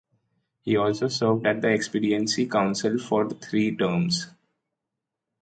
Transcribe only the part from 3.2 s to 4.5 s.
three terms.